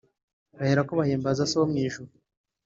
[0.55, 2.11] bahereko bahimbaze So wo mu ijuru.